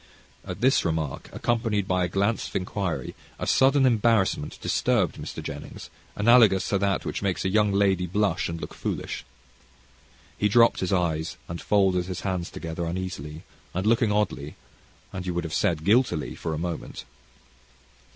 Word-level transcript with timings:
At 0.43 0.61
this 0.61 0.83
remark, 0.83 1.29
accompanied 1.31 1.87
by 1.87 2.03
a 2.03 2.07
glance 2.09 2.47
of 2.47 2.55
inquiry, 2.55 3.13
a 3.37 3.45
sudden 3.45 3.85
embarrassment 3.85 4.57
disturbed 4.59 5.17
Mr. 5.17 5.43
Jennings, 5.43 5.91
analogous 6.15 6.67
to 6.69 6.79
that 6.79 7.05
which 7.05 7.21
makes 7.21 7.45
a 7.45 7.49
young 7.49 7.71
lady 7.71 8.07
blush 8.07 8.49
and 8.49 8.59
look 8.59 8.73
foolish. 8.73 9.23
He 10.39 10.49
dropped 10.49 10.79
his 10.79 10.91
eyes, 10.91 11.37
and 11.47 11.61
folded 11.61 12.05
his 12.07 12.21
hands 12.21 12.49
together 12.49 12.87
uneasily, 12.87 13.43
and 13.75 13.85
looked 13.85 14.01
oddly, 14.01 14.55
and 15.13 15.27
you 15.27 15.35
would 15.35 15.43
have 15.43 15.53
said, 15.53 15.83
guiltily, 15.85 16.33
for 16.33 16.55
a 16.55 16.57
moment. 16.57 17.05